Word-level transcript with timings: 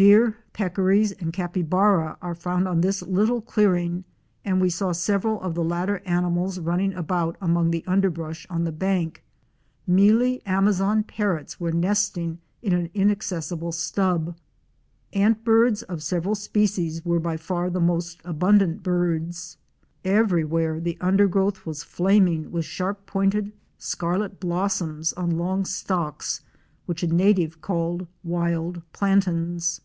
Deer, 0.00 0.36
peccaries 0.52 1.10
and 1.10 1.32
capybara 1.32 2.16
are 2.22 2.32
found 2.36 2.68
on 2.68 2.82
this 2.82 3.02
little 3.02 3.40
clearing, 3.40 4.04
and 4.44 4.60
we 4.60 4.70
saw 4.70 4.92
several 4.92 5.40
of 5.40 5.56
the 5.56 5.64
latter 5.64 5.98
animals 6.06 6.60
running 6.60 6.94
about 6.94 7.36
among 7.40 7.72
the 7.72 7.82
underbrush 7.84 8.46
on 8.48 8.62
the 8.62 8.70
bank. 8.70 9.24
Mealy 9.88 10.40
Amazon 10.46 11.02
Parrots 11.02 11.58
* 11.60 11.60
were 11.60 11.72
nesting 11.72 12.38
in 12.62 12.72
an 12.74 12.90
inaccessible 12.94 13.72
stub. 13.72 14.36
Ant 15.14 15.42
birds 15.42 15.82
of 15.82 16.00
several 16.00 16.36
species 16.36 17.04
were 17.04 17.18
by 17.18 17.36
far 17.36 17.68
the 17.68 17.80
most 17.80 18.20
abundant 18.24 18.84
birds. 18.84 19.56
Everywhere 20.04 20.78
the 20.78 20.96
undergrowth 21.00 21.66
was 21.66 21.82
flaming 21.82 22.52
with 22.52 22.64
sharp 22.64 23.04
pointed 23.06 23.50
scarlet 23.78 24.38
blossoms 24.38 25.12
on 25.14 25.30
long 25.36 25.64
stalks 25.64 26.42
which 26.86 27.02
a 27.02 27.08
native 27.08 27.60
called 27.60 28.06
Wild 28.22 28.80
Plantains. 28.92 29.80